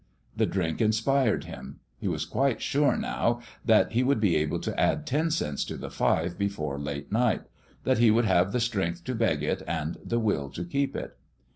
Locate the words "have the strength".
8.25-9.03